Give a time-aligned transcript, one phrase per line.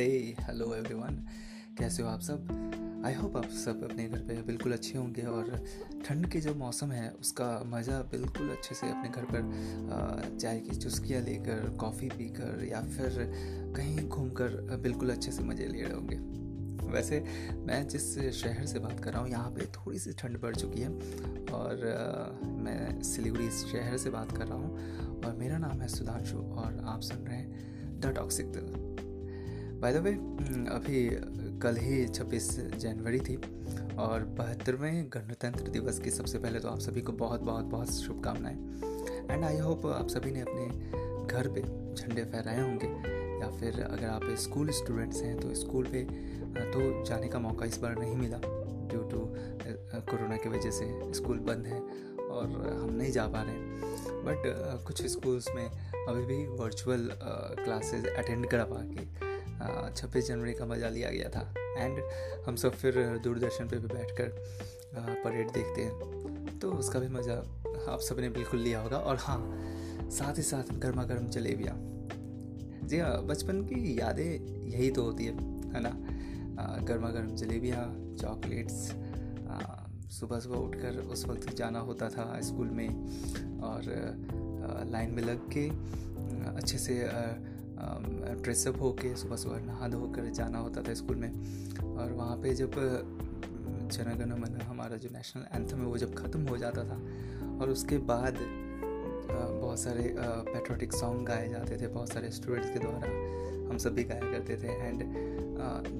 [0.00, 1.16] Hello everyone
[1.78, 3.02] कैसे हो आप सब?
[3.06, 5.50] आई होप आप सब अपने घर पे बिल्कुल अच्छे होंगे और
[6.06, 10.76] ठंड के जो मौसम है, उसका मज़ा बिल्कुल अच्छे से अपने घर पर चाय की
[10.76, 13.18] चुस्कियाँ लेकर, कॉफ़ी पीकर या फिर
[13.76, 16.16] कहीं घूमकर बिल्कुल अच्छे से मज़े ले रहे होंगे।
[16.92, 17.20] वैसे
[17.56, 20.80] मैं जिस शहर से बात कर रहा हूँ, यहाँ पे थोड़ी सी ठंड बढ़ चुकी
[20.80, 20.88] है
[21.52, 26.84] और मैं सिलीगुड़ी शहर से बात कर रहा हूँ और मेरा नाम है सुधांशु और
[26.86, 28.89] आप सुन रहे हैं द टॉक्सिक दिल।
[29.80, 30.10] बाय द वे
[30.74, 31.08] अभी
[31.62, 33.36] कल ही 26 जनवरी थी
[33.96, 38.56] और बहत्तरवें गणतंत्र दिवस की सबसे पहले तो आप सभी को बहुत बहुत बहुत शुभकामनाएँ।
[39.30, 40.66] एंड आई होप आप सभी ने अपने
[41.26, 41.62] घर पे
[41.94, 42.86] झंडे फहराए होंगे
[43.40, 46.02] या फिर अगर आप स्कूल स्टूडेंट्स हैं तो स्कूल पे
[46.72, 48.40] तो जाने का मौका इस बार नहीं मिला
[48.90, 49.24] ड्यू टू
[50.12, 51.80] कोरोना की वजह से स्कूल बंद है
[52.28, 52.46] और
[52.82, 53.54] हम नहीं जा पा रहे
[54.26, 54.42] बट
[54.86, 57.10] कुछ स्कूल्स में अभी भी वर्चुअल
[57.64, 59.29] क्लासेस अटेंड करा पा के
[59.60, 61.42] छब्बीस जनवरी का मज़ा लिया गया था।
[61.78, 61.98] एंड
[62.46, 62.94] हम सब फिर
[63.24, 64.28] दूरदर्शन पे भी बैठ कर
[65.24, 67.34] परेड देखते हैं। तो उसका भी मज़ा
[67.88, 69.40] आप सबने बिल्कुल लिया होगा। और हाँ
[70.10, 71.76] साथ ही साथ गर्मा गर्म जलेबियाँ।
[72.84, 74.24] जी हाँ बचपन की यादें
[74.68, 75.32] यही तो होती है
[75.74, 75.92] है ना?
[76.82, 77.84] गर्मा गर्म जलेबियाँ,
[78.20, 78.74] चॉकलेट्स
[80.10, 82.88] सुबह सुबह उठकर उस वक्त जाना होता था स्कूल में।
[83.62, 83.82] और
[84.90, 85.68] लाइन में लग के
[86.50, 86.98] अच्छे से
[88.42, 91.30] ड्रेसअप होके सुबह सुबह नहा धो कर जाना होता था स्कूल में।
[91.96, 92.70] और वहाँ पे जब
[93.90, 96.98] जनगण मन, हमारा जो नेशनल एंथम है, वो जब ख़त्म हो जाता था,
[97.60, 98.38] और उसके बाद
[99.30, 103.08] बहुत सारे पेट्रोटिक सॉन्ग गाए जाते थे, बहुत सारे स्टूडेंट्स के द्वारा
[103.70, 105.02] हम सब भी गाया करते थे। एंड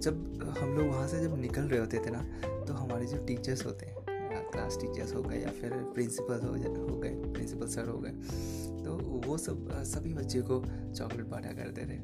[0.01, 0.15] जब
[0.61, 2.23] हम लोग वहाँ से जब निकल रहे होते थे ना
[2.67, 3.99] तो हमारे जो टीचर्स होते हैं
[4.53, 6.53] क्लास टीचर्स हो गए, या फिर प्रिंसिपल हो
[6.85, 8.13] हो गए प्रिंसिपल सर हो गए
[8.91, 11.97] तो वो सब, सभी बच्चे को चॉकलेट बांटा करते थे।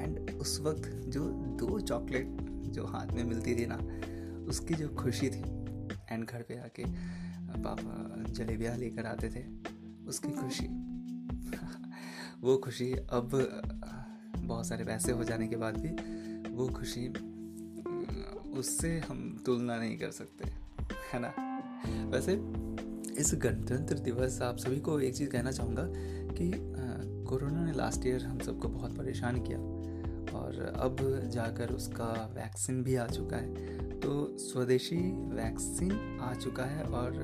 [0.00, 3.78] एंड उस वक्त जो दो चॉकलेट जो हाथ में मिलती थी ना,
[4.46, 5.40] उसकी जो खुशी थी।
[6.14, 6.84] एंड घर पे आके
[7.62, 9.44] पापा जलेबियाँ लेकर आते थे,
[10.06, 10.66] उसकी खुशी।
[12.40, 13.30] वो खुशी अब,
[14.36, 15.88] बहुत सारे पैसे हो जाने के बाद भी
[16.50, 17.08] वो खुशी,
[18.50, 20.48] उससे हम तुलना नहीं कर सकते,
[21.12, 21.32] है ना?
[22.06, 22.36] वैसे
[23.20, 25.82] इस गणतंत्र दिवस आप सभी को एक चीज़ कहना चाहूँगा
[26.32, 26.50] कि
[27.28, 29.58] कोरोना ने लास्ट ईयर हम सबको बहुत परेशान किया
[30.38, 30.96] और अब
[31.30, 35.00] जाकर उसका वैक्सीन भी आ चुका है। तो स्वदेशी
[35.34, 37.20] वैक्सीन आ चुका है और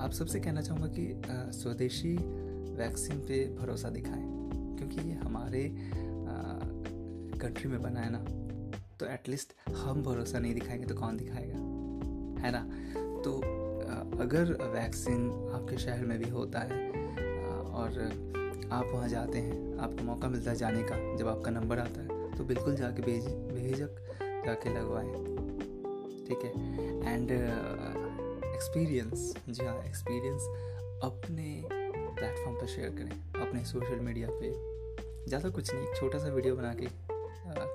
[0.00, 1.22] आप सबसे कहना चाहूँगा कि
[1.58, 2.16] स्वदेशी
[2.78, 4.26] वैक्सीन पे भरोसा दिखाएँ,
[4.78, 5.68] क्योंकि ये हमारे
[7.38, 8.24] कंट्री में बना है ना
[9.00, 11.58] तो एटलीस्ट हम भरोसा नहीं दिखाएँगे तो कौन दिखाएगा?
[12.42, 12.68] है ना?
[13.22, 13.40] तो
[14.20, 16.90] अगर वैक्सीन आपके शहर में भी होता है
[17.72, 17.98] और
[18.72, 22.08] आप वहाँ जाते हैं, आपको मौका मिलता है जाने का, जब आपका नंबर आता है
[22.36, 23.90] तो बिल्कुल जाके भेज, भेजक,
[24.46, 25.08] जाके लगवाएँ।
[26.26, 26.50] ठीक है?
[27.06, 30.42] एंड एक्सपीरियंस जी हाँ एक्सपीरियंस
[31.04, 33.10] अपने प्लेटफॉर्म पर शेयर करें,
[33.42, 34.52] अपने सोशल मीडिया पे।
[35.28, 36.86] ज़्यादा कुछ नहीं, छोटा सा वीडियो बना के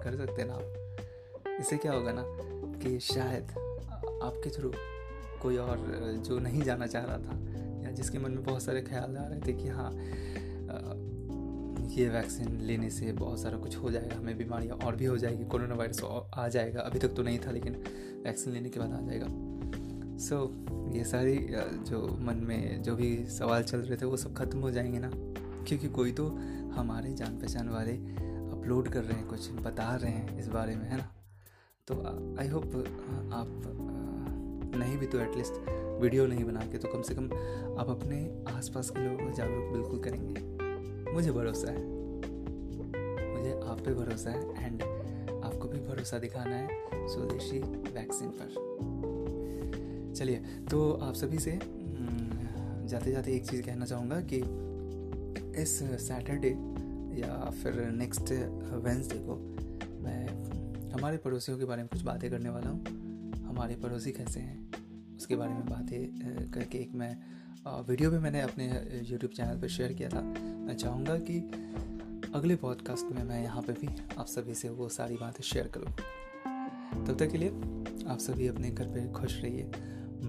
[0.03, 0.63] कर सकते हैं ना आप।
[1.59, 2.23] इससे क्या होगा ना,
[2.79, 3.51] कि शायद
[4.23, 4.69] आपके थ्रू
[5.43, 5.77] कोई और
[6.27, 7.39] जो नहीं जाना चाह रहा था
[7.83, 9.93] या जिसके मन में बहुत सारे ख्याल आ रहे थे कि हाँ
[11.83, 15.45] ये वैक्सीन लेने से बहुत सारा कुछ हो जाएगा हमें बीमारियाँ और भी हो जाएगी
[15.45, 16.01] कोरोना वायरस
[16.33, 17.73] आ जाएगा अभी तक तो नहीं था लेकिन
[18.25, 19.27] वैक्सीन लेने के बाद आ जाएगा।
[20.17, 24.33] सो so, ये सारी जो मन में जो भी सवाल चल रहे थे वो सब
[24.33, 25.11] खत्म हो जाएँगे ना?
[25.65, 26.27] क्योंकि कोई तो
[26.73, 27.93] हमारे जान पहचान वाले
[28.57, 31.09] अपलोड कर रहे हैं कुछ बता रहे हैं इस बारे में है ना?
[31.87, 31.95] तो
[32.39, 32.65] आई होप
[33.33, 33.79] आप
[34.75, 35.53] नहीं भी तो एटलीस्ट
[36.01, 37.25] वीडियो नहीं बना के तो कम से कम
[37.79, 41.85] आप अपने आसपास के लोगों को जागरूक बिल्कुल करेंगे। मुझे भरोसा है।
[43.37, 44.83] मुझे आप पे भरोसा है एंड
[45.43, 46.67] आपको भी भरोसा दिखाना है
[47.07, 47.59] स्वदेशी
[47.93, 48.61] वैक्सीन पर।
[50.15, 50.37] चलिए
[50.71, 54.37] तो आप सभी से हम्म, जाते जाते एक चीज़ कहना चाहूँगा कि
[55.61, 56.49] इस सैटरडे
[57.21, 58.31] या फिर नेक्स्ट
[58.83, 59.35] वेंसडे को
[60.03, 60.27] मैं
[60.91, 62.83] हमारे पड़ोसियों के बारे में कुछ बातें करने वाला हूँ।
[63.43, 64.62] हमारे पड़ोसी कैसे हैं?
[65.23, 67.15] उसके बारे में बातें करके एक मैं
[67.89, 68.65] वीडियो भी मैंने अपने
[69.09, 71.37] यूट्यूब चैनल पर शेयर किया था। मैं चाहूँगा कि
[72.35, 73.87] अगले पॉडकास्ट में मैं यहाँ पे भी
[74.19, 77.49] आप सभी से वो सारी बातें शेयर करूँ। तब तक के लिए
[78.07, 79.71] आप सभी अपने घर पे खुश रहिए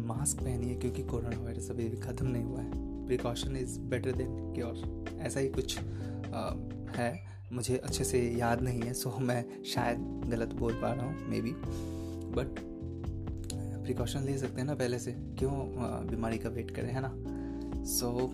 [0.07, 4.29] मास्क पहनिए क्योंकि कोरोना वायरस अभी भी ख़त्म नहीं हुआ है। Precaution is better than
[4.55, 6.55] cure ऐसा ही कुछ आ,
[6.97, 7.11] है
[7.53, 11.41] मुझे अच्छे से याद नहीं है सो मैं शायद गलत बोल पा रहा हूँ मे
[11.41, 11.53] बी
[12.39, 12.63] बट
[13.85, 15.13] प्रिकॉशन ले सकते हैं ना पहले से?
[15.13, 15.53] क्यों
[16.07, 17.13] बीमारी का वेट करें है ना?
[17.85, 18.29] सो so,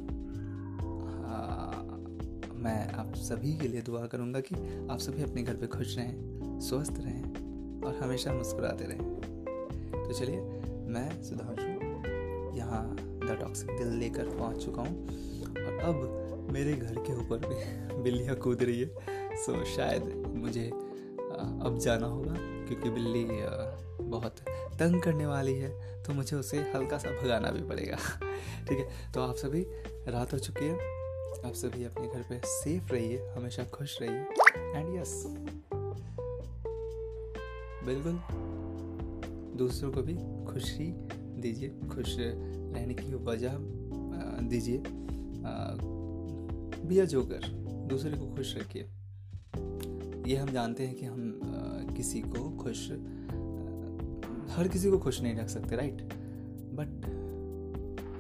[2.55, 4.55] मैं आप सभी के लिए दुआ करूँगा कि
[4.91, 9.20] आप सभी अपने घर पे खुश रहें स्वस्थ रहें और हमेशा मुस्कुराते रहें।
[9.93, 10.41] तो चलिए
[10.88, 11.69] मैं सुधांशु
[12.58, 15.06] यहाँ द टॉक्सिक दिल लेकर पहुँच चुका हूँ
[15.49, 18.91] और अब मेरे घर के ऊपर भी बिल्लियाँ कूद रही है।
[19.37, 20.03] सो शायद
[20.37, 20.70] मुझे
[21.41, 22.35] अब जाना होगा,
[22.67, 23.25] क्योंकि बिल्ली
[24.11, 24.41] बहुत
[24.81, 25.71] तंग करने वाली है
[26.03, 27.97] तो मुझे उसे हल्का सा भगाना भी पड़ेगा।
[28.69, 29.63] ठीक है तो आप सभी
[30.09, 30.75] रात हो चुकी है,
[31.41, 34.21] आप सभी अपने घर पे सेफ़ रहिए, हमेशा खुश रहिए
[34.77, 35.25] एंड यस
[37.87, 38.21] बिल्कुल
[39.59, 40.15] दूसरों को भी
[40.47, 40.93] खुशी
[41.43, 43.57] दीजिए, खुश रहने की वजह
[44.49, 44.83] दीजिए
[46.83, 47.49] बिया जोकर
[47.91, 48.89] दूसरे को खुश रखिए।
[50.26, 51.40] ये हम जानते हैं कि हम
[51.96, 52.90] किसी को खुश
[54.50, 56.02] हर किसी को खुश नहीं रख सकते राइट
[56.72, 57.06] बट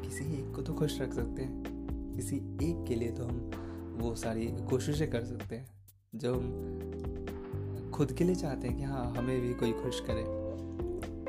[0.02, 3.50] किसी एक को तो खुश रख सकते हैं। किसी एक के लिए तो हम
[3.98, 5.66] वो सारी कोशिशें कर सकते हैं।
[6.14, 10.22] जो हम खुद के लिए चाहते हैं कि हाँ हमें भी कोई खुश करे,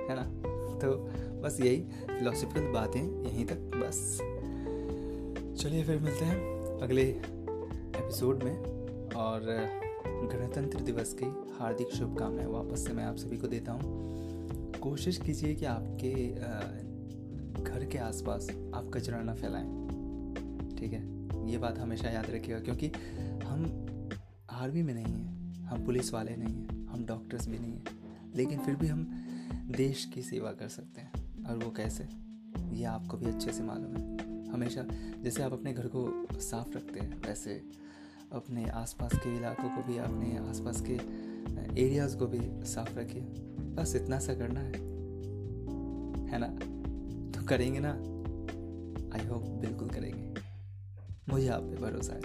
[0.03, 0.23] है ना?
[0.79, 0.95] तो
[1.41, 4.17] बस यही फिलोसफिकल बातें यहीं तक, बस।
[5.63, 8.57] चलिए फिर मिलते हैं अगले एपिसोड में,
[9.15, 9.39] और
[10.23, 11.25] गणतंत्र दिवस की
[11.59, 16.13] हार्दिक शुभकामनाएँ वापस से मैं आप सभी को देता हूँ। कोशिश कीजिए कि आपके
[17.63, 19.65] घर के आसपास आप कचरा ना फैलाएँ,
[20.77, 21.01] ठीक है?
[21.51, 22.87] ये बात हमेशा याद रखिएगा, क्योंकि
[23.45, 23.65] हम
[24.51, 27.83] आर्मी में नहीं हैं, हम पुलिस वाले नहीं हैं, हम डॉक्टर्स भी नहीं हैं,
[28.35, 29.03] लेकिन फिर भी हम
[29.77, 32.07] देश की सेवा कर सकते हैं। और वो कैसे?
[32.73, 34.85] ये आपको भी अच्छे से मालूम है। हमेशा
[35.23, 36.09] जैसे आप अपने घर को
[36.41, 37.61] साफ़ रखते हैं, वैसे
[38.31, 40.93] अपने आसपास के इलाकों को भी, अपने आसपास के
[41.81, 43.21] एरियाज़ को भी साफ़ रखिए।
[43.75, 44.71] बस इतना सा करना है।
[46.27, 46.47] है ना?
[47.31, 47.91] तो करेंगे ना?
[49.17, 50.33] आई होप बिल्कुल करेंगे।
[51.29, 52.21] मुझे आप पे भरोसा है।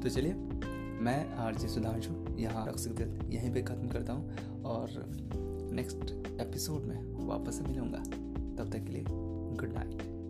[0.00, 0.34] तो चलिए,
[1.00, 4.90] मैं आर जी सुधांशु, यहाँ टॉक्सिक दिल यहीं पे ख़त्म करता हूँ और
[5.72, 7.98] नेक्स्ट एपिसोड में वापस मिलूँगा।
[8.62, 10.21] तब तक के लिए गुड नाइट